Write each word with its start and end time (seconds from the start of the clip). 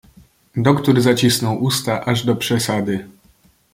"Doktór 0.55 1.01
zacisnął 1.01 1.63
usta 1.63 2.05
aż 2.05 2.25
do 2.25 2.35
przesady." 2.35 3.09